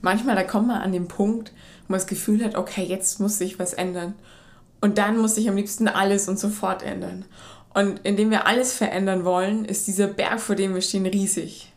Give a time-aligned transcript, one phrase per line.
[0.00, 1.52] manchmal da kommt man an den Punkt,
[1.86, 4.14] wo man das Gefühl hat, okay, jetzt muss sich was ändern.
[4.80, 7.24] Und dann muss sich am liebsten alles und sofort ändern.
[7.74, 11.72] Und indem wir alles verändern wollen, ist dieser Berg, vor dem wir stehen, riesig.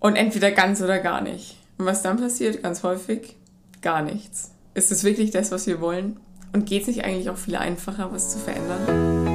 [0.00, 1.56] Und entweder ganz oder gar nicht.
[1.78, 3.36] Und was dann passiert, ganz häufig,
[3.82, 4.50] gar nichts.
[4.74, 6.18] Ist es wirklich das, was wir wollen?
[6.52, 9.26] Und geht es nicht eigentlich auch viel einfacher, was zu verändern?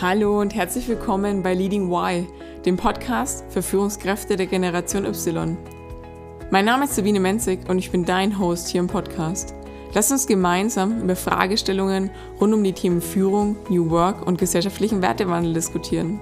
[0.00, 2.26] Hallo und herzlich willkommen bei Leading Y,
[2.68, 5.56] dem Podcast für Führungskräfte der Generation Y.
[6.50, 9.54] Mein Name ist Sabine Menzig und ich bin dein Host hier im Podcast.
[9.94, 15.54] Lass uns gemeinsam über Fragestellungen rund um die Themen Führung, New Work und gesellschaftlichen Wertewandel
[15.54, 16.20] diskutieren.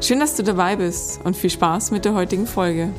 [0.00, 2.90] Schön, dass du dabei bist und viel Spaß mit der heutigen Folge.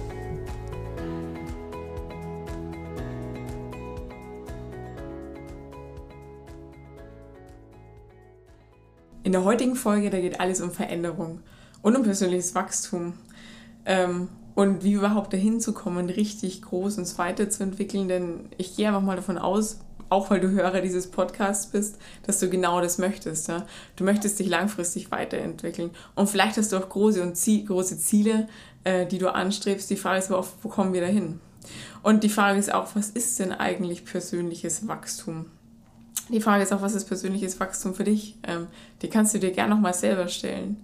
[9.23, 11.39] In der heutigen Folge, da geht alles um Veränderung
[11.85, 13.13] und um persönliches Wachstum.
[13.85, 18.07] Ähm, und wie überhaupt dahin zu kommen, richtig groß uns weiterzuentwickeln.
[18.07, 22.39] Denn ich gehe einfach mal davon aus, auch weil du Hörer dieses Podcasts bist, dass
[22.39, 23.49] du genau das möchtest.
[23.49, 23.67] Ja?
[23.97, 25.91] Du möchtest dich langfristig weiterentwickeln.
[26.15, 28.47] Und vielleicht hast du auch große, und Ziel, große Ziele,
[28.83, 29.87] äh, die du anstrebst.
[29.87, 31.39] Die Frage ist aber auch, wo kommen wir dahin?
[32.01, 35.51] Und die Frage ist auch, was ist denn eigentlich persönliches Wachstum?
[36.29, 38.39] Die Frage ist auch, was ist persönliches Wachstum für dich?
[38.41, 38.65] Ähm,
[39.03, 40.77] die kannst du dir gerne nochmal selber stellen.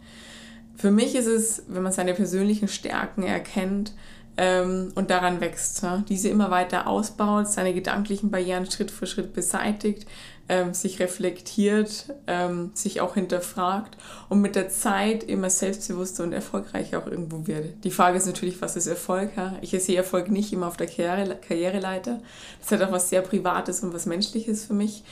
[0.75, 3.94] Für mich ist es, wenn man seine persönlichen Stärken erkennt
[4.38, 6.03] ähm, und daran wächst, ja?
[6.08, 10.08] diese immer weiter ausbaut, seine gedanklichen Barrieren Schritt für Schritt beseitigt,
[10.50, 13.97] ähm, sich reflektiert, ähm, sich auch hinterfragt
[14.30, 17.83] und mit der Zeit immer selbstbewusster und erfolgreicher auch irgendwo wird.
[17.83, 19.31] Die Frage ist natürlich, was ist Erfolg?
[19.38, 19.56] Ja?
[19.61, 22.19] Ich sehe Erfolg nicht immer auf der Karriere, Karriereleiter.
[22.59, 25.03] Das hat auch was sehr Privates und was Menschliches für mich.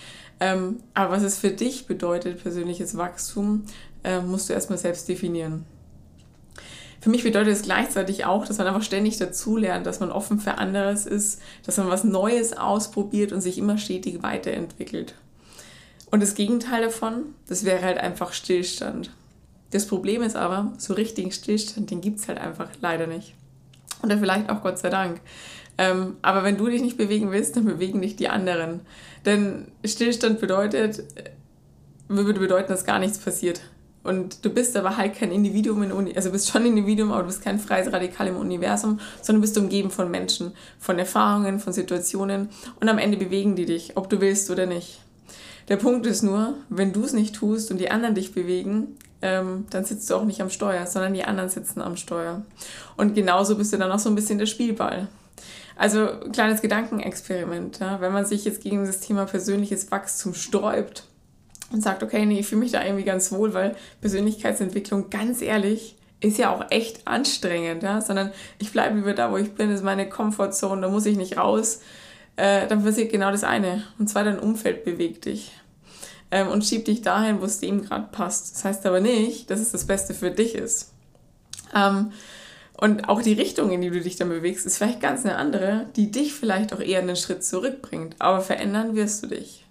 [0.41, 3.65] Ähm, aber was es für dich bedeutet, persönliches Wachstum,
[4.03, 5.65] äh, musst du erstmal selbst definieren.
[7.01, 10.57] Für mich bedeutet es gleichzeitig auch, dass man einfach ständig dazulernt, dass man offen für
[10.57, 15.15] anderes ist, dass man was Neues ausprobiert und sich immer stetig weiterentwickelt.
[16.11, 19.11] Und das Gegenteil davon, das wäre halt einfach Stillstand.
[19.71, 23.33] Das Problem ist aber, so richtigen Stillstand, den gibt es halt einfach leider nicht.
[24.03, 25.21] Oder vielleicht auch Gott sei Dank.
[25.77, 28.81] Ähm, aber wenn du dich nicht bewegen willst, dann bewegen dich die anderen.
[29.25, 31.29] Denn Stillstand bedeutet, äh,
[32.09, 33.61] würde bedeuten, dass gar nichts passiert.
[34.03, 37.23] Und du bist aber halt kein Individuum in Uni, also bist schon ein Individuum, aber
[37.23, 41.73] du bist kein freies Radikal im Universum, sondern bist umgeben von Menschen, von Erfahrungen, von
[41.73, 42.49] Situationen
[42.79, 45.01] und am Ende bewegen die dich, ob du willst oder nicht.
[45.67, 49.65] Der Punkt ist nur, wenn du es nicht tust und die anderen dich bewegen, ähm,
[49.69, 52.41] dann sitzt du auch nicht am Steuer, sondern die anderen sitzen am Steuer.
[52.95, 55.09] Und genauso bist du dann auch so ein bisschen der Spielball.
[55.75, 57.79] Also kleines Gedankenexperiment.
[57.79, 58.01] Ja?
[58.01, 61.03] Wenn man sich jetzt gegen das Thema persönliches Wachstum sträubt
[61.71, 65.95] und sagt, okay, nee, ich fühle mich da irgendwie ganz wohl, weil Persönlichkeitsentwicklung, ganz ehrlich,
[66.21, 68.01] ist ja auch echt anstrengend, ja?
[68.01, 71.37] sondern ich bleibe lieber da, wo ich bin, ist meine Comfortzone, da muss ich nicht
[71.37, 71.79] raus.
[72.35, 73.83] Äh, dann passiert genau das eine.
[73.97, 75.51] Und zwar dein Umfeld bewegt dich
[76.31, 78.55] ähm, und schiebt dich dahin, wo es dem gerade passt.
[78.55, 80.93] Das heißt aber nicht, dass es das Beste für dich ist.
[81.75, 82.11] Ähm,
[82.77, 85.87] und auch die Richtung, in die du dich dann bewegst, ist vielleicht ganz eine andere,
[85.97, 88.15] die dich vielleicht auch eher einen Schritt zurückbringt.
[88.19, 89.65] Aber verändern wirst du dich.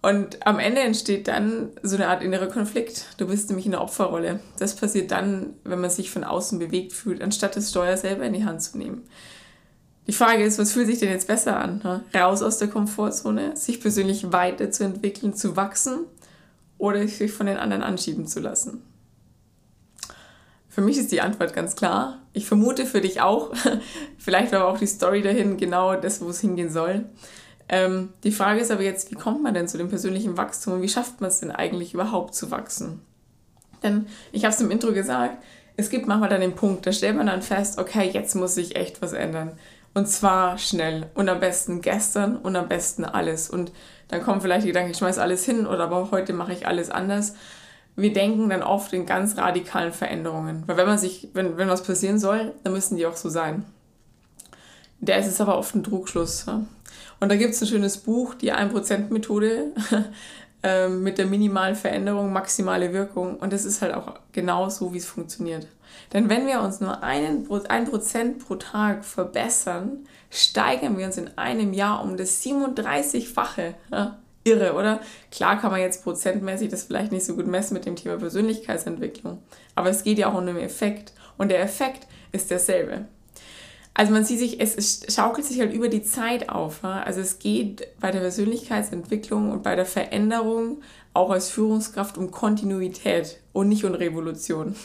[0.00, 3.06] Und am Ende entsteht dann so eine Art innerer Konflikt.
[3.16, 4.38] Du bist nämlich in der Opferrolle.
[4.58, 8.32] Das passiert dann, wenn man sich von außen bewegt fühlt, anstatt das Steuer selber in
[8.32, 9.02] die Hand zu nehmen.
[10.06, 11.80] Die Frage ist, was fühlt sich denn jetzt besser an?
[11.84, 12.04] Ne?
[12.14, 16.06] Raus aus der Komfortzone, sich persönlich weiterzuentwickeln, zu wachsen
[16.78, 18.82] oder sich von den anderen anschieben zu lassen?
[20.68, 22.22] Für mich ist die Antwort ganz klar.
[22.32, 23.52] Ich vermute für dich auch.
[24.18, 27.04] Vielleicht war aber auch die Story dahin genau das, wo es hingehen soll.
[27.68, 30.82] Ähm, die Frage ist aber jetzt, wie kommt man denn zu dem persönlichen Wachstum und
[30.82, 33.02] wie schafft man es denn eigentlich überhaupt zu wachsen?
[33.82, 35.42] Denn ich habe es im Intro gesagt,
[35.76, 38.76] es gibt manchmal dann den Punkt, da stellt man dann fest, okay, jetzt muss sich
[38.76, 39.52] echt was ändern.
[39.94, 43.48] Und zwar schnell und am besten gestern und am besten alles.
[43.48, 43.72] Und
[44.08, 46.90] dann kommen vielleicht die Gedanken, ich schmeiß alles hin oder aber heute mache ich alles
[46.90, 47.34] anders
[47.98, 50.62] wir denken dann oft in ganz radikalen Veränderungen.
[50.66, 53.64] Weil wenn man sich, wenn, wenn was passieren soll, dann müssen die auch so sein.
[55.00, 56.46] Der ist es aber oft ein Trugschluss.
[57.20, 59.72] Und da gibt es ein schönes Buch, die 1%-Methode
[60.62, 63.36] ähm, mit der minimalen Veränderung, maximale Wirkung.
[63.36, 65.66] Und das ist halt auch genau so, wie es funktioniert.
[66.12, 71.36] Denn wenn wir uns nur einen, ein Prozent pro Tag verbessern, steigern wir uns in
[71.36, 73.74] einem Jahr um das 37-fache.
[73.90, 74.18] Ja?
[74.48, 75.00] irre, oder?
[75.30, 79.42] Klar kann man jetzt prozentmäßig das vielleicht nicht so gut messen mit dem Thema Persönlichkeitsentwicklung,
[79.74, 83.06] aber es geht ja auch um den Effekt und der Effekt ist derselbe.
[83.98, 86.84] Also man sieht sich, es, schaukelt sich halt über die Zeit auf.
[86.84, 90.82] Also es geht bei der Persönlichkeitsentwicklung und bei der Veränderung
[91.14, 94.76] auch als Führungskraft um Kontinuität und nicht um Revolution.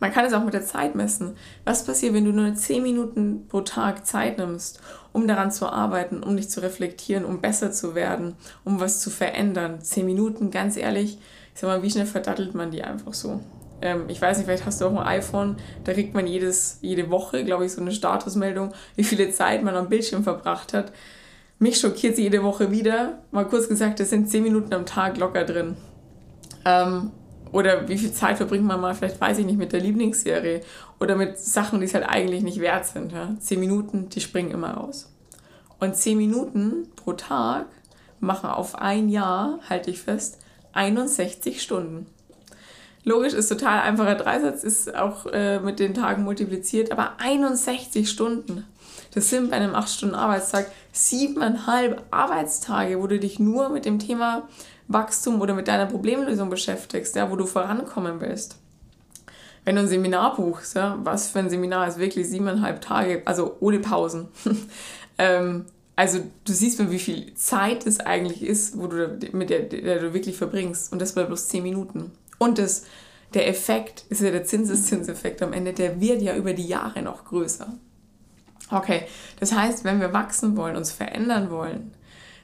[0.00, 1.34] Man kann es auch mit der Zeit messen.
[1.64, 4.82] Was passiert, wenn du nur 10 Minuten pro Tag Zeit nimmst,
[5.14, 8.34] um daran zu arbeiten, um dich zu reflektieren, um besser zu werden,
[8.64, 9.80] um was zu verändern?
[9.80, 11.16] 10 Minuten, ganz ehrlich,
[11.54, 13.40] ich sag mal, wie schnell verdattelt man die einfach so?
[13.84, 17.10] Ähm, ich weiß nicht, vielleicht hast du auch ein iPhone, da kriegt man jedes, jede
[17.10, 20.90] Woche, glaube ich, so eine Statusmeldung, wie viele Zeit man am Bildschirm verbracht hat.
[21.58, 23.18] Mich schockiert sie jede Woche wieder.
[23.30, 25.76] Mal kurz gesagt, das sind 10 Minuten am Tag locker drin.
[26.64, 27.12] Ähm,
[27.52, 30.62] oder wie viel Zeit verbringt man mal, vielleicht weiß ich nicht, mit der Lieblingsserie
[30.98, 33.12] oder mit Sachen, die es halt eigentlich nicht wert sind.
[33.12, 33.36] Ja?
[33.38, 35.14] Zehn Minuten, die springen immer raus.
[35.78, 37.66] Und zehn Minuten pro Tag
[38.18, 40.38] machen auf ein Jahr, halte ich fest,
[40.72, 42.06] 61 Stunden.
[43.04, 48.64] Logisch ist total einfacher Dreisatz, ist auch äh, mit den Tagen multipliziert, aber 61 Stunden.
[49.12, 54.48] Das sind bei einem 8-Stunden-Arbeitstag siebeneinhalb Arbeitstage, wo du dich nur mit dem Thema
[54.88, 58.56] Wachstum oder mit deiner Problemlösung beschäftigst, ja, wo du vorankommen willst.
[59.64, 63.56] Wenn du ein Seminar buchst, ja, was für ein Seminar ist wirklich siebeneinhalb Tage, also
[63.60, 64.28] ohne Pausen.
[65.18, 65.66] ähm,
[65.96, 70.00] also du siehst mal, wie viel Zeit es eigentlich ist, wo du mit der, der
[70.00, 70.92] du wirklich verbringst.
[70.92, 72.12] Und das bei bloß zehn Minuten.
[72.38, 72.84] Und das,
[73.34, 77.24] der Effekt ist ja der Zinseszinseffekt am Ende, der wird ja über die Jahre noch
[77.24, 77.74] größer.
[78.70, 79.02] Okay,
[79.40, 81.92] das heißt, wenn wir wachsen wollen, uns verändern wollen,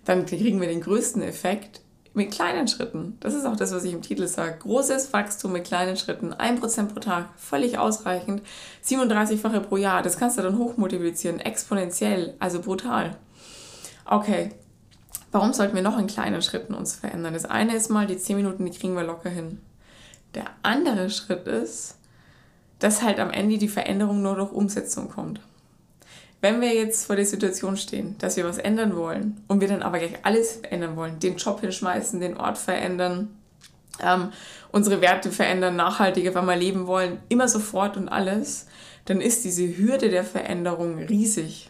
[0.05, 1.81] dann kriegen wir den größten Effekt
[2.13, 3.17] mit kleinen Schritten.
[3.21, 4.59] Das ist auch das, was ich im Titel sage.
[4.59, 6.35] Großes Wachstum mit kleinen Schritten.
[6.35, 8.43] 1% pro Tag, völlig ausreichend.
[8.85, 13.17] 37-fache pro Jahr, das kannst du dann hochmultiplizieren, exponentiell, also brutal.
[14.05, 14.51] Okay,
[15.31, 17.35] warum sollten wir noch in kleinen Schritten uns verändern?
[17.35, 19.61] Das eine ist mal, die 10 Minuten, die kriegen wir locker hin.
[20.35, 21.97] Der andere Schritt ist,
[22.79, 25.41] dass halt am Ende die Veränderung nur durch Umsetzung kommt.
[26.41, 29.83] Wenn wir jetzt vor der Situation stehen, dass wir was ändern wollen und wir dann
[29.83, 33.37] aber gleich alles verändern wollen, den Job hinschmeißen, den Ort verändern,
[34.03, 34.33] ähm,
[34.73, 38.67] unsere Werte verändern, nachhaltiger wenn wir leben wollen, immer sofort und alles,
[39.05, 41.69] dann ist diese Hürde der Veränderung riesig.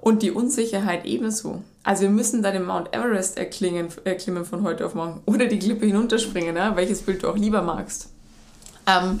[0.00, 1.62] Und die Unsicherheit ebenso.
[1.82, 5.58] Also wir müssen da den Mount Everest erklingen, erklimmen von heute auf morgen oder die
[5.58, 6.72] Klippe hinunterspringen, ne?
[6.74, 8.10] welches Bild du auch lieber magst.
[8.86, 9.20] Ähm,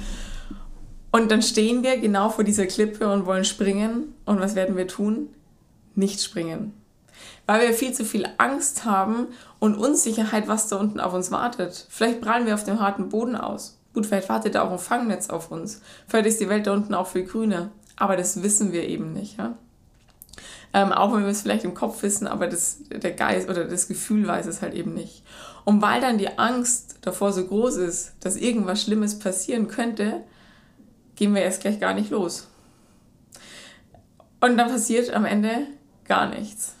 [1.10, 4.14] und dann stehen wir genau vor dieser Klippe und wollen springen.
[4.24, 5.30] Und was werden wir tun?
[5.94, 6.74] Nicht springen.
[7.46, 9.28] Weil wir viel zu viel Angst haben
[9.58, 11.86] und Unsicherheit, was da unten auf uns wartet.
[11.88, 13.78] Vielleicht prallen wir auf dem harten Boden aus.
[13.94, 15.80] Gut, vielleicht wartet da auch ein Fangnetz auf uns.
[16.06, 17.70] Vielleicht ist die Welt da unten auch viel grüner.
[17.96, 19.38] Aber das wissen wir eben nicht.
[19.38, 19.56] Ja?
[20.74, 23.88] Ähm, auch wenn wir es vielleicht im Kopf wissen, aber das, der Geist oder das
[23.88, 25.22] Gefühl weiß es halt eben nicht.
[25.64, 30.22] Und weil dann die Angst davor so groß ist, dass irgendwas Schlimmes passieren könnte,
[31.16, 32.48] gehen wir erst gleich gar nicht los.
[34.40, 35.66] Und dann passiert am Ende
[36.06, 36.74] gar nichts.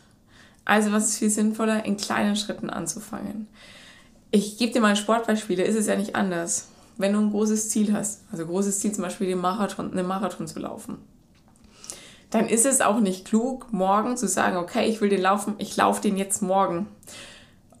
[0.64, 3.48] Also was ist viel sinnvoller, in kleinen Schritten anzufangen.
[4.30, 6.68] Ich gebe dir mal ein Sportbeispiel, da ist es ja nicht anders.
[6.98, 10.46] Wenn du ein großes Ziel hast, also großes Ziel zum Beispiel den Marathon, einen Marathon
[10.46, 10.98] zu laufen,
[12.30, 15.76] dann ist es auch nicht klug, morgen zu sagen, okay, ich will den laufen, ich
[15.76, 16.88] laufe den jetzt morgen.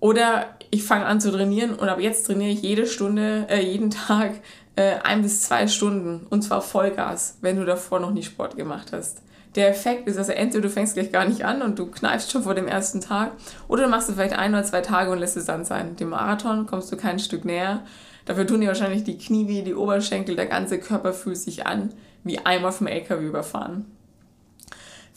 [0.00, 3.90] Oder ich fange an zu trainieren und ab jetzt trainiere ich jede Stunde, äh, jeden
[3.90, 4.32] Tag
[4.76, 8.92] äh, ein bis zwei Stunden und zwar Vollgas, wenn du davor noch nie Sport gemacht
[8.92, 9.22] hast.
[9.56, 12.44] Der Effekt ist also entweder du fängst gleich gar nicht an und du kneifst schon
[12.44, 13.32] vor dem ersten Tag
[13.66, 15.96] oder du machst es vielleicht ein oder zwei Tage und lässt es dann sein.
[15.96, 17.82] Dem Marathon kommst du kein Stück näher.
[18.24, 21.90] Dafür tun dir wahrscheinlich die Knie weh, die Oberschenkel, der ganze Körper fühlt sich an
[22.24, 23.97] wie einmal vom LKW überfahren.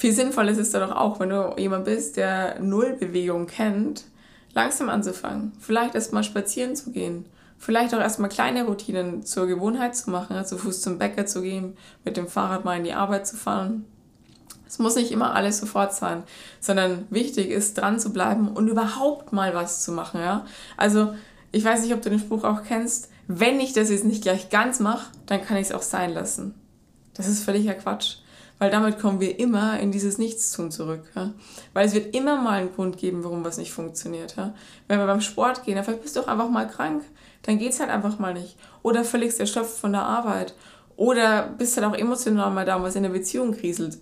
[0.02, 4.06] Viel sinnvoller ist es doch auch, wenn du jemand bist, der Nullbewegung kennt,
[4.54, 5.52] langsam anzufangen.
[5.60, 7.26] Vielleicht erst mal spazieren zu gehen
[7.62, 11.78] vielleicht auch erstmal kleine Routinen zur Gewohnheit zu machen, zu Fuß zum Bäcker zu gehen,
[12.04, 13.86] mit dem Fahrrad mal in die Arbeit zu fahren.
[14.68, 16.24] Es muss nicht immer alles sofort sein,
[16.60, 20.22] sondern wichtig ist, dran zu bleiben und überhaupt mal was zu machen.
[20.22, 20.46] Ja?
[20.76, 21.14] Also,
[21.52, 24.50] ich weiß nicht, ob du den Spruch auch kennst, wenn ich das jetzt nicht gleich
[24.50, 26.56] ganz mache, dann kann ich es auch sein lassen.
[27.14, 28.18] Das ist völliger Quatsch,
[28.62, 31.02] weil damit kommen wir immer in dieses Nichtstun zurück.
[31.16, 31.34] Ja?
[31.74, 34.36] Weil es wird immer mal einen Grund geben, warum was nicht funktioniert.
[34.38, 34.54] Ja?
[34.88, 37.04] Wenn wir beim Sport gehen, dann vielleicht bist du auch einfach mal krank
[37.44, 38.56] dann geht es halt einfach mal nicht.
[38.84, 40.54] Oder völlig erschöpft von der Arbeit.
[40.96, 43.98] Oder bist halt auch emotional mal da, was in der Beziehung kriselt.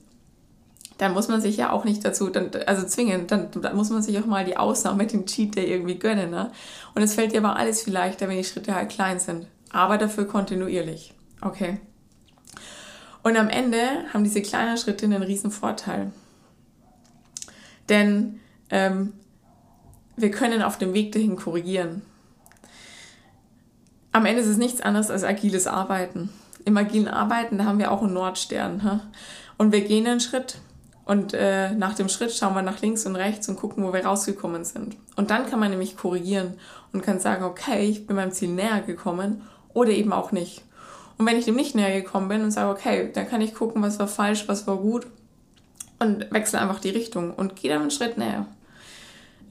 [0.97, 4.01] Dann muss man sich ja auch nicht dazu, dann, also zwingen, dann, dann muss man
[4.01, 6.29] sich auch mal die Ausnahme mit dem Cheat Day irgendwie gönnen.
[6.29, 6.51] Ne?
[6.93, 9.47] Und es fällt dir aber alles viel leichter, wenn die Schritte halt klein sind.
[9.71, 11.13] Aber dafür kontinuierlich.
[11.41, 11.79] Okay.
[13.23, 13.79] Und am Ende
[14.13, 16.11] haben diese kleinen Schritte einen riesen Vorteil.
[17.89, 19.13] Denn ähm,
[20.15, 22.01] wir können auf dem Weg dahin korrigieren
[24.11, 26.29] am Ende ist es nichts anderes als agiles Arbeiten.
[26.65, 28.83] Im agilen Arbeiten, da haben wir auch einen Nordstern.
[28.83, 29.01] Ha?
[29.57, 30.57] Und wir gehen einen Schritt
[31.05, 34.05] und äh, nach dem Schritt schauen wir nach links und rechts und gucken, wo wir
[34.05, 34.95] rausgekommen sind.
[35.15, 36.55] Und dann kann man nämlich korrigieren
[36.91, 40.63] und kann sagen, okay, ich bin meinem Ziel näher gekommen oder eben auch nicht.
[41.19, 43.81] Und wenn ich dem nicht näher gekommen bin und sage, okay, dann kann ich gucken,
[43.81, 45.05] was war falsch, was war gut
[45.99, 48.45] und wechsle einfach die Richtung und gehe dann einen Schritt näher.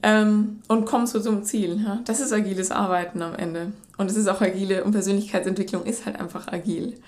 [0.01, 1.79] Ähm, und komme so zum Ziel.
[1.85, 1.99] Ja?
[2.05, 3.71] Das ist agiles Arbeiten am Ende.
[3.97, 6.99] Und es ist auch agile und Persönlichkeitsentwicklung ist halt einfach agil.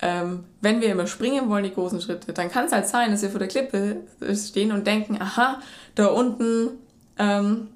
[0.00, 3.20] Ähm, wenn wir immer springen wollen, die großen Schritte, dann kann es halt sein, dass
[3.20, 3.96] wir vor der Klippe
[4.34, 5.60] stehen und denken, aha,
[5.96, 6.70] da unten
[7.18, 7.68] ähm,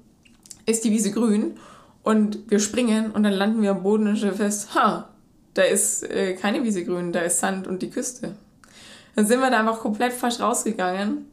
[0.65, 1.57] ist die Wiese grün
[2.01, 5.09] und wir springen und dann landen wir am Boden und stellen fest, ha,
[5.53, 8.35] da ist äh, keine Wiese grün, da ist Sand und die Küste.
[9.15, 11.25] Dann sind wir da einfach komplett falsch rausgegangen,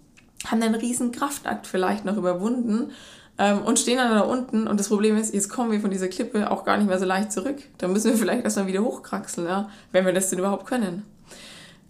[0.46, 2.92] haben einen riesen Kraftakt vielleicht noch überwunden
[3.38, 6.08] ähm, und stehen dann da unten und das Problem ist, jetzt kommen wir von dieser
[6.08, 7.58] Klippe auch gar nicht mehr so leicht zurück.
[7.78, 11.04] Da müssen wir vielleicht erstmal wieder hochkraxeln, ja, wenn wir das denn überhaupt können.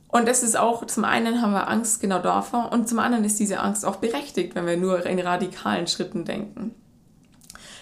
[0.06, 3.38] Und das ist auch, zum einen haben wir Angst genau davor und zum anderen ist
[3.38, 6.74] diese Angst auch berechtigt, wenn wir nur in radikalen Schritten denken.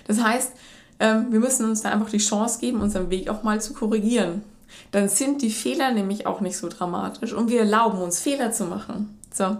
[0.06, 0.52] Das heißt,
[0.98, 4.42] wir müssen uns da einfach die Chance geben, unseren Weg auch mal zu korrigieren.
[4.90, 8.64] Dann sind die Fehler nämlich auch nicht so dramatisch und wir erlauben uns Fehler zu
[8.64, 9.18] machen.
[9.32, 9.56] So.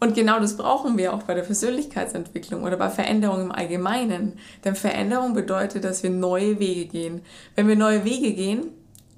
[0.00, 4.38] Und genau das brauchen wir auch bei der Persönlichkeitsentwicklung oder bei Veränderung im Allgemeinen.
[4.64, 7.20] Denn Veränderung bedeutet, dass wir neue Wege gehen.
[7.54, 8.68] Wenn wir neue Wege gehen,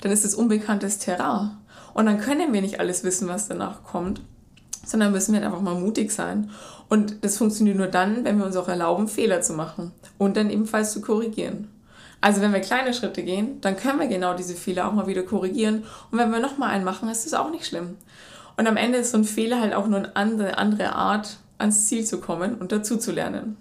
[0.00, 1.57] dann ist es unbekanntes Terrain.
[1.95, 4.23] Und dann können wir nicht alles wissen, was danach kommt,
[4.85, 6.51] sondern müssen wir einfach mal mutig sein.
[6.89, 10.51] Und das funktioniert nur dann, wenn wir uns auch erlauben, Fehler zu machen und dann
[10.51, 11.69] ebenfalls zu korrigieren.
[12.21, 15.25] Also wenn wir kleine Schritte gehen, dann können wir genau diese Fehler auch mal wieder
[15.25, 15.85] korrigieren.
[16.11, 17.97] Und wenn wir nochmal einen machen, ist das auch nicht schlimm.
[18.57, 22.05] Und am Ende ist so ein Fehler halt auch nur eine andere, Art, ans Ziel
[22.05, 23.57] zu kommen und dazu zu lernen.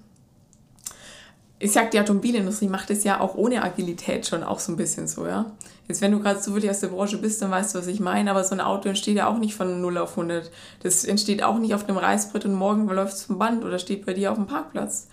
[1.58, 5.08] Ich sag, die Automobilindustrie macht es ja auch ohne Agilität schon auch so ein bisschen
[5.08, 5.52] so, ja.
[5.88, 8.00] Jetzt, wenn du gerade so wirklich aus der Branche bist, dann weißt du, was ich
[8.00, 10.50] meine, aber so ein Auto entsteht ja auch nicht von 0 auf 100.
[10.84, 14.06] Das entsteht auch nicht auf dem Reißbrett und morgen läuft es vom Band oder steht
[14.06, 15.08] bei dir auf dem Parkplatz.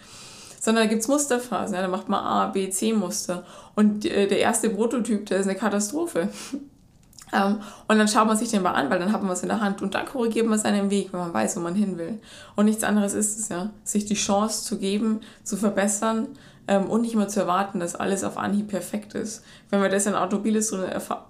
[0.61, 3.45] Sondern da gibt es Musterphasen, ja, da macht man A, B, C Muster.
[3.75, 6.29] Und äh, der erste Prototyp, der ist eine Katastrophe.
[7.31, 9.51] Ähm, und dann schaut man sich den mal an, weil dann hat man was in
[9.51, 12.21] der Hand und dann korrigiert man seinen Weg, wenn man weiß, wo man hin will.
[12.57, 13.71] Und nichts anderes ist es, ja.
[13.85, 16.29] Sich die Chance zu geben, zu verbessern
[16.77, 19.43] und nicht immer zu erwarten, dass alles auf Anhieb perfekt ist.
[19.71, 20.83] Wenn wir das in der Automobilindustrie,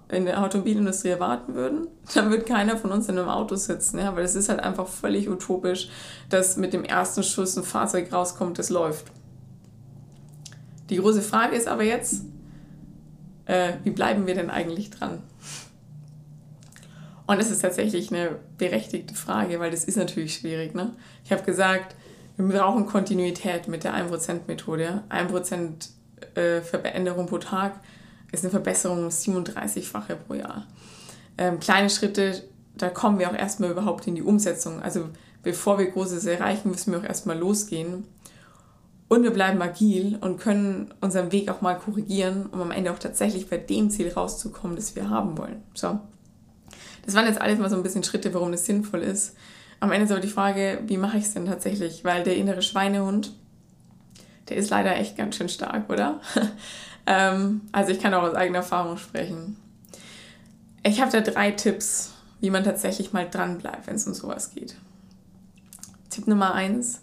[0.09, 4.15] in der Automobilindustrie erwarten würden, dann wird keiner von uns in einem Auto sitzen, ja,
[4.15, 5.89] weil es ist halt einfach völlig utopisch,
[6.29, 9.05] dass mit dem ersten Schuss ein Fahrzeug rauskommt, das läuft.
[10.89, 12.25] Die große Frage ist aber jetzt,
[13.45, 15.21] äh, wie bleiben wir denn eigentlich dran?
[17.27, 20.73] Und es ist tatsächlich eine berechtigte Frage, weil das ist natürlich schwierig.
[20.73, 20.93] Ne?
[21.23, 21.95] Ich habe gesagt,
[22.39, 25.03] wir brauchen Kontinuität mit der 1%-Methode.
[25.09, 25.89] 1%
[26.35, 27.79] äh, Veränderung pro Tag
[28.31, 30.65] ist eine Verbesserung um 37-fache pro Jahr.
[31.37, 32.43] Ähm, kleine Schritte,
[32.75, 34.81] da kommen wir auch erstmal überhaupt in die Umsetzung.
[34.81, 35.09] Also
[35.43, 38.05] bevor wir Großes erreichen, müssen wir auch erstmal losgehen.
[39.09, 42.99] Und wir bleiben agil und können unseren Weg auch mal korrigieren, um am Ende auch
[42.99, 45.63] tatsächlich bei dem Ziel rauszukommen, das wir haben wollen.
[45.73, 45.99] So.
[47.05, 49.35] Das waren jetzt alles mal so ein bisschen Schritte, warum das sinnvoll ist.
[49.79, 52.03] Am Ende ist aber die Frage, wie mache ich es denn tatsächlich?
[52.03, 53.33] Weil der innere Schweinehund,
[54.49, 56.19] der ist leider echt ganz schön stark, oder?
[57.05, 59.57] ähm, also ich kann auch aus eigener Erfahrung sprechen.
[60.83, 64.51] Ich habe da drei Tipps, wie man tatsächlich mal dran bleibt, wenn es um sowas
[64.51, 64.75] geht.
[66.09, 67.01] Tipp Nummer eins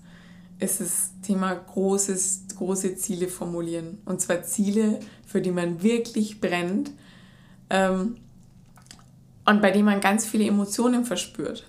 [0.59, 3.99] ist das Thema großes, große Ziele formulieren.
[4.04, 6.92] Und zwar Ziele, für die man wirklich brennt.
[7.68, 8.16] Ähm,
[9.45, 11.66] und bei dem man ganz viele Emotionen verspürt.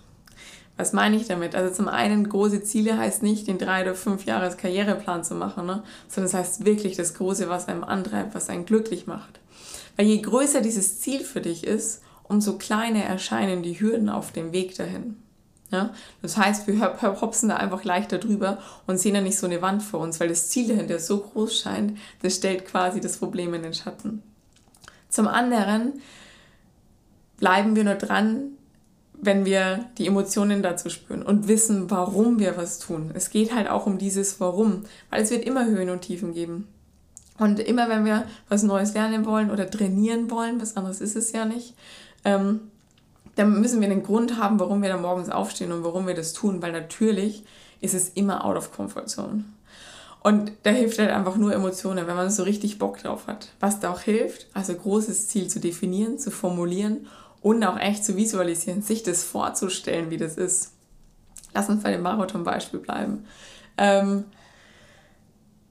[0.78, 1.56] Was meine ich damit?
[1.56, 5.66] Also zum einen, große Ziele heißt nicht, den drei oder fünf Jahres Karriereplan zu machen,
[5.66, 5.84] ne?
[6.08, 9.40] sondern es das heißt wirklich das Große, was einem antreibt, was einen glücklich macht.
[9.96, 14.54] Weil je größer dieses Ziel für dich ist, umso kleiner erscheinen die Hürden auf dem
[14.54, 15.18] Weg dahin.
[15.72, 15.94] Ja?
[16.22, 16.80] Das heißt, wir
[17.22, 20.30] hopsen da einfach leichter drüber und sehen dann nicht so eine Wand vor uns, weil
[20.30, 24.22] das Ziel dahinter so groß scheint, das stellt quasi das Problem in den Schatten.
[25.10, 25.94] Zum anderen
[27.38, 28.57] bleiben wir nur dran,
[29.20, 33.12] wenn wir die Emotionen dazu spüren und wissen, warum wir was tun.
[33.14, 36.68] Es geht halt auch um dieses Warum, weil es wird immer Höhen und Tiefen geben.
[37.40, 41.32] Und immer wenn wir was Neues lernen wollen oder trainieren wollen, was anderes ist es
[41.32, 41.76] ja nicht,
[42.26, 42.62] ähm,
[43.36, 46.34] dann müssen wir einen Grund haben, warum wir da morgens aufstehen und warum wir das
[46.34, 47.44] tun, weil natürlich
[47.82, 49.46] ist es immer out of comfort zone.
[50.24, 53.50] Und da hilft halt einfach nur Emotionen, wenn man so richtig Bock drauf hat.
[53.60, 57.08] Was da auch hilft, also großes Ziel zu definieren, zu formulieren
[57.42, 60.74] und auch echt zu visualisieren, sich das vorzustellen, wie das ist.
[61.54, 63.26] Lass uns bei dem Marathon-Beispiel bleiben.
[63.78, 64.26] Ähm,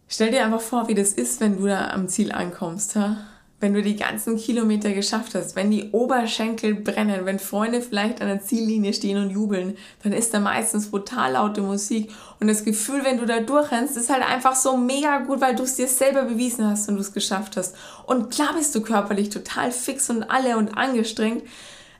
[0.09, 2.97] stell dir einfach vor, wie das ist, wenn du da am Ziel ankommst.
[2.97, 3.19] Ha?
[3.59, 8.29] Wenn du die ganzen Kilometer geschafft hast, wenn die Oberschenkel brennen, wenn Freunde vielleicht an
[8.29, 12.13] der Ziellinie stehen und jubeln, dann ist da meistens brutal laute Musik.
[12.39, 15.63] Und das Gefühl, wenn du da durchrennst, ist halt einfach so mega gut, weil du
[15.63, 17.75] es dir selber bewiesen hast und du es geschafft hast.
[18.05, 21.43] Und klar bist du körperlich total fix und alle und angestrengt.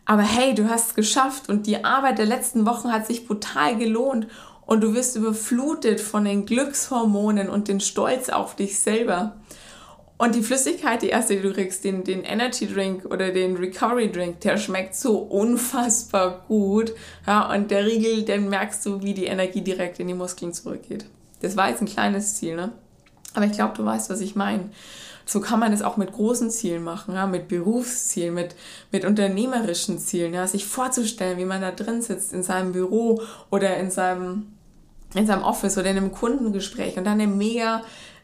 [0.05, 3.77] Aber hey, du hast es geschafft und die Arbeit der letzten Wochen hat sich brutal
[3.77, 4.29] gelohnt
[4.67, 9.37] und du wirst überflutet von den Glückshormonen und den Stolz auf dich selber.
[10.19, 14.11] Und die Flüssigkeit, die erste, die du kriegst, den, den Energy Drink oder den Recovery
[14.11, 16.95] Drink, der schmeckt so unfassbar gut.
[17.27, 21.05] Ja, und der Riegel, den merkst du, wie die Energie direkt in die Muskeln zurückgeht.
[21.43, 22.73] Das war jetzt ein kleines Ziel, ne?
[23.35, 24.71] Aber ich glaube, du weißt, was ich meine.
[25.27, 28.55] So kann man es auch mit großen Zielen machen, ja, mit Berufszielen, mit,
[28.93, 33.21] mit unternehmerischen Zielen, ja, sich vorzustellen, wie man da drin sitzt in seinem Büro
[33.51, 34.47] oder in seinem,
[35.15, 37.83] in seinem Office oder in einem Kundengespräch und dann eine mega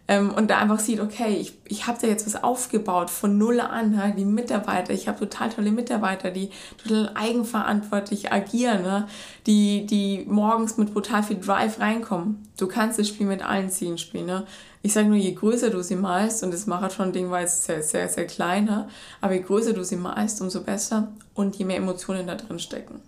[0.09, 3.61] ähm, und da einfach sieht, okay, ich, ich habe da jetzt was aufgebaut von null
[3.61, 6.50] an, ja, die Mitarbeiter, ich habe total tolle Mitarbeiter, die
[6.82, 9.06] total eigenverantwortlich agieren, ne,
[9.47, 12.49] die, die morgens mit brutal viel Drive reinkommen.
[12.59, 14.26] Du kannst das Spiel mit allen Zielen spielen.
[14.26, 14.44] Ne?
[14.82, 18.09] Ich sage nur, je größer du sie malst, und das Marathon-Ding war jetzt sehr, sehr,
[18.09, 18.88] sehr klein, ne?
[19.21, 23.00] aber je größer du sie malst, umso besser und je mehr Emotionen da drin stecken.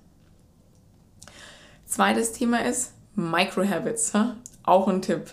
[1.86, 4.12] Zweites Thema ist Microhabits.
[4.12, 4.36] Ja?
[4.62, 5.32] Auch ein Tipp.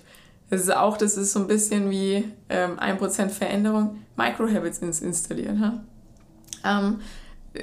[0.51, 5.88] Das ist auch, das ist so ein bisschen wie ähm, 1% Veränderung, Microhabits ins installieren.
[6.65, 7.00] Ähm,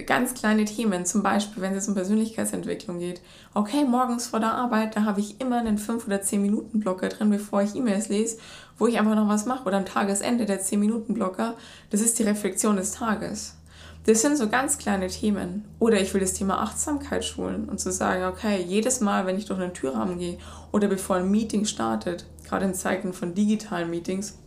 [0.07, 3.21] ganz kleine Themen, zum Beispiel, wenn es um Persönlichkeitsentwicklung geht.
[3.53, 7.11] Okay, morgens vor der Arbeit, da habe ich immer einen 5 oder 10 Minuten Blocker
[7.11, 8.39] drin, bevor ich E-Mails lese,
[8.79, 9.67] wo ich einfach noch was mache.
[9.67, 11.57] Oder am Tagesende der 10 Minuten Blocker.
[11.91, 13.59] Das ist die Reflexion des Tages.
[14.07, 15.67] Das sind so ganz kleine Themen.
[15.79, 19.45] Oder ich will das Thema Achtsamkeit schulen und zu sagen, okay, jedes Mal, wenn ich
[19.45, 20.39] durch einen Türrahmen gehe
[20.73, 24.39] oder bevor ein Meeting startet, gerade in Zeiten von digitalen Meetings,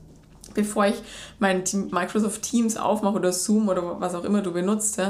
[0.53, 1.01] bevor ich
[1.39, 5.01] mein Microsoft Teams aufmache oder Zoom oder was auch immer du benutzt,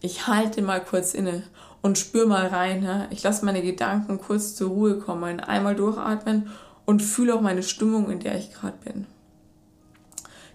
[0.00, 1.42] ich halte mal kurz inne
[1.82, 3.06] und spüre mal rein.
[3.10, 6.50] Ich lasse meine Gedanken kurz zur Ruhe kommen, einmal durchatmen
[6.84, 9.06] und fühle auch meine Stimmung, in der ich gerade bin.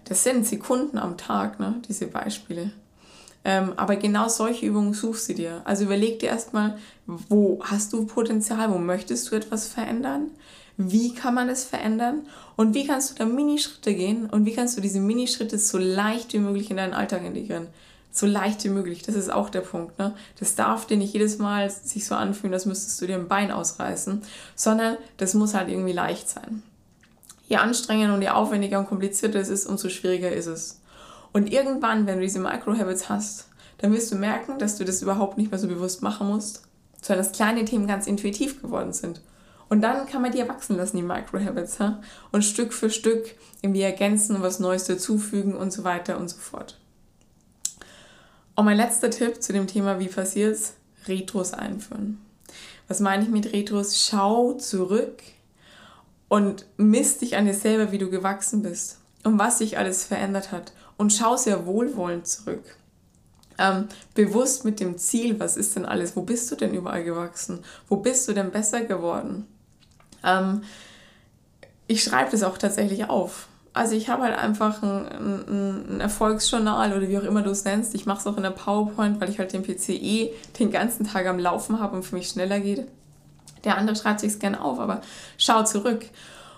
[0.04, 2.72] Das sind Sekunden am Tag, ne, diese Beispiele.
[3.44, 5.62] Ähm, aber genau solche Übungen suchst du dir.
[5.64, 10.30] Also überleg dir erstmal, wo hast du Potenzial, wo möchtest du etwas verändern?
[10.76, 12.26] Wie kann man es verändern?
[12.56, 14.28] Und wie kannst du da Minischritte gehen?
[14.30, 17.68] Und wie kannst du diese Minischritte so leicht wie möglich in deinen Alltag integrieren?
[18.12, 19.98] So leicht wie möglich, das ist auch der Punkt.
[19.98, 20.14] Ne?
[20.38, 23.52] Das darf dir nicht jedes Mal sich so anfühlen, als müsstest du dir ein Bein
[23.52, 24.22] ausreißen,
[24.56, 26.62] sondern das muss halt irgendwie leicht sein.
[27.46, 30.79] Je anstrengender und je aufwendiger und komplizierter es ist, umso schwieriger ist es.
[31.32, 35.38] Und irgendwann, wenn du diese Microhabits hast, dann wirst du merken, dass du das überhaupt
[35.38, 36.62] nicht mehr so bewusst machen musst,
[37.00, 39.22] sondern dass kleine Themen ganz intuitiv geworden sind.
[39.68, 42.02] Und dann kann man die erwachsen lassen, die Microhabits, ha?
[42.32, 46.36] und Stück für Stück irgendwie ergänzen und was Neues dazufügen und so weiter und so
[46.36, 46.76] fort.
[48.56, 50.74] Und mein letzter Tipp zu dem Thema, wie passiert's,
[51.06, 52.20] Retros einführen.
[52.88, 54.06] Was meine ich mit Retros?
[54.06, 55.22] Schau zurück
[56.28, 60.52] und misst dich an dir selber, wie du gewachsen bist und was sich alles verändert
[60.52, 62.76] hat und schau sehr wohlwollend zurück.
[63.56, 67.60] Ähm, bewusst mit dem Ziel, was ist denn alles, wo bist du denn überall gewachsen,
[67.88, 69.46] wo bist du denn besser geworden.
[70.22, 70.62] Ähm,
[71.86, 73.48] ich schreibe das auch tatsächlich auf.
[73.72, 77.64] Also ich habe halt einfach ein, ein, ein, Erfolgsjournal oder wie auch immer du es
[77.64, 77.94] nennst.
[77.94, 81.26] Ich mache es auch in der PowerPoint, weil ich halt den PCE den ganzen Tag
[81.26, 82.86] am Laufen habe und für mich schneller geht.
[83.64, 85.00] Der andere schreibt sich gerne auf, aber
[85.38, 86.04] schau zurück.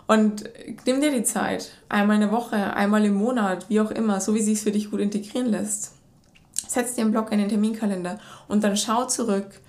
[0.07, 0.45] Und
[0.87, 4.41] nimm dir die Zeit, einmal eine Woche, einmal im Monat, wie auch immer, so wie
[4.41, 5.93] es sich für dich gut integrieren lässt.
[6.67, 9.61] Setz dir einen Block in den Terminkalender und dann schau zurück,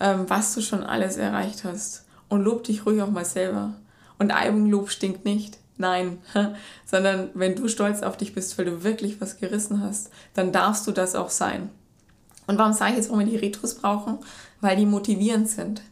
[0.00, 2.06] ähm, was du schon alles erreicht hast.
[2.28, 3.74] Und lob dich ruhig auch mal selber.
[4.18, 5.58] Und Eigenlob stinkt nicht.
[5.76, 6.18] Nein,
[6.86, 10.86] sondern wenn du stolz auf dich bist, weil du wirklich was gerissen hast, dann darfst
[10.86, 11.70] du das auch sein.
[12.46, 14.18] Und warum sage ich jetzt, warum wir die Retros brauchen?
[14.60, 15.82] Weil die motivierend sind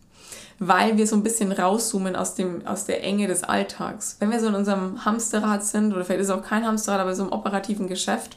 [0.62, 4.16] weil wir so ein bisschen rauszoomen aus, dem, aus der Enge des Alltags.
[4.20, 7.14] Wenn wir so in unserem Hamsterrad sind, oder vielleicht ist es auch kein Hamsterrad, aber
[7.14, 8.36] so im operativen Geschäft,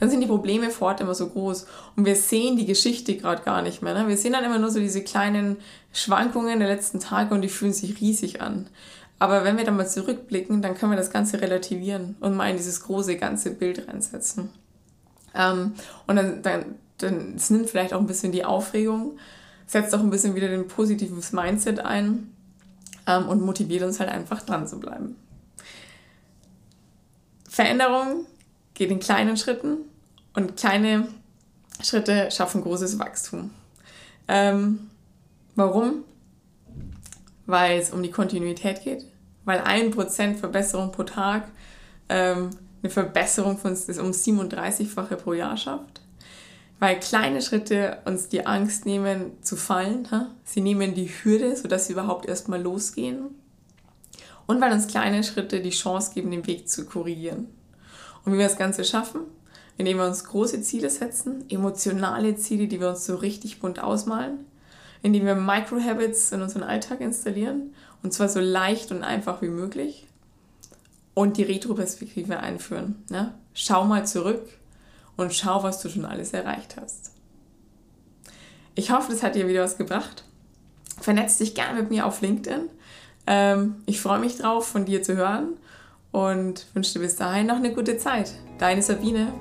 [0.00, 1.66] dann sind die Probleme fort immer so groß.
[1.96, 3.92] Und wir sehen die Geschichte gerade gar nicht mehr.
[3.92, 4.08] Ne?
[4.08, 5.58] Wir sehen dann immer nur so diese kleinen
[5.92, 8.68] Schwankungen der letzten Tage und die fühlen sich riesig an.
[9.18, 12.56] Aber wenn wir dann mal zurückblicken, dann können wir das Ganze relativieren und mal in
[12.56, 14.48] dieses große ganze Bild reinsetzen.
[15.34, 15.74] Ähm,
[16.06, 16.64] und dann, dann,
[16.96, 19.18] dann es nimmt vielleicht auch ein bisschen die Aufregung
[19.66, 22.32] setzt auch ein bisschen wieder den positives Mindset ein
[23.06, 25.16] ähm, und motiviert uns halt einfach dran zu bleiben.
[27.48, 28.26] Veränderung
[28.74, 29.78] geht in kleinen Schritten
[30.34, 31.08] und kleine
[31.82, 33.50] Schritte schaffen großes Wachstum.
[34.28, 34.90] Ähm,
[35.54, 36.04] warum?
[37.46, 39.04] Weil es um die Kontinuität geht,
[39.44, 41.48] weil ein Prozent Verbesserung pro Tag
[42.08, 42.50] ähm,
[42.82, 46.01] eine Verbesserung von um 37-fache pro Jahr schafft.
[46.82, 50.08] Weil kleine Schritte uns die Angst nehmen zu fallen.
[50.42, 53.26] Sie nehmen die Hürde, sodass sie überhaupt erstmal losgehen.
[54.48, 57.46] Und weil uns kleine Schritte die Chance geben, den Weg zu korrigieren.
[58.24, 59.20] Und wie wir das Ganze schaffen?
[59.78, 64.38] Indem wir uns große Ziele setzen, emotionale Ziele, die wir uns so richtig bunt ausmalen,
[65.02, 70.08] indem wir Microhabits in unseren Alltag installieren und zwar so leicht und einfach wie möglich
[71.14, 73.04] und die Retroperspektive einführen.
[73.08, 73.34] Ne?
[73.54, 74.42] Schau mal zurück
[75.16, 77.12] und schau, was du schon alles erreicht hast.
[78.74, 80.24] Ich hoffe, das hat dir wieder was gebracht.
[81.00, 82.68] Vernetz dich gerne mit mir auf LinkedIn.
[83.26, 85.54] Ähm, ich freue mich drauf, von dir zu hören
[86.10, 88.32] und wünsche dir bis dahin noch eine gute Zeit.
[88.58, 89.32] Deine Sabine.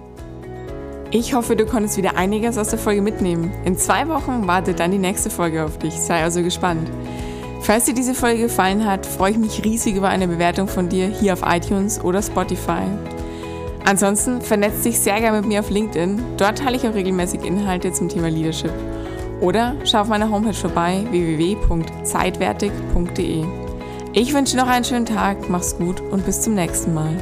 [1.12, 3.52] Ich hoffe, du konntest wieder einiges aus der Folge mitnehmen.
[3.66, 5.94] In zwei Wochen wartet dann die nächste Folge auf dich.
[5.94, 6.90] Sei also gespannt.
[7.62, 11.08] Falls dir diese Folge gefallen hat, freue ich mich riesig über eine Bewertung von dir
[11.08, 12.84] hier auf iTunes oder Spotify.
[13.86, 16.22] Ansonsten vernetzt dich sehr gerne mit mir auf LinkedIn.
[16.38, 18.72] Dort teile ich auch regelmäßig Inhalte zum Thema Leadership.
[19.42, 23.44] Oder schau auf meiner Homepage vorbei www.zeitwertig.de.
[24.14, 27.18] Ich wünsche dir noch einen schönen Tag, mach's gut und bis zum nächsten Mal.